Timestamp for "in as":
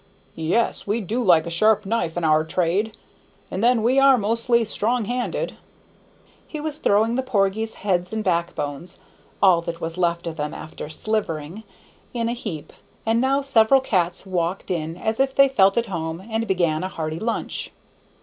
14.71-15.19